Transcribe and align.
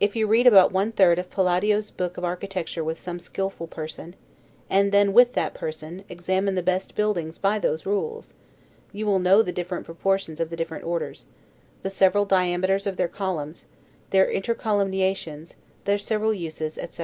If 0.00 0.16
you 0.16 0.26
read 0.26 0.48
about 0.48 0.72
one 0.72 0.90
third 0.90 1.20
of 1.20 1.30
Palladio's 1.30 1.92
book 1.92 2.16
of 2.16 2.24
architecture 2.24 2.82
with 2.82 2.98
some 2.98 3.20
skillful 3.20 3.68
person, 3.68 4.16
and 4.68 4.90
then, 4.90 5.12
with 5.12 5.34
that 5.34 5.54
person, 5.54 6.02
examine 6.08 6.56
the 6.56 6.64
best 6.64 6.96
buildings 6.96 7.38
by 7.38 7.60
those 7.60 7.86
rules, 7.86 8.32
you 8.90 9.06
will 9.06 9.20
know 9.20 9.40
the 9.40 9.52
different 9.52 9.86
proportions 9.86 10.40
of 10.40 10.50
the 10.50 10.56
different 10.56 10.82
orders; 10.84 11.28
the 11.84 11.90
several 11.90 12.24
diameters 12.24 12.88
of 12.88 12.96
their 12.96 13.06
columns; 13.06 13.66
their 14.10 14.26
intercolumniations, 14.26 15.54
their 15.84 15.96
several 15.96 16.34
uses, 16.34 16.76
etc. 16.76 17.00